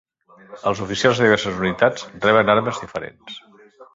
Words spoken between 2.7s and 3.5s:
diferents.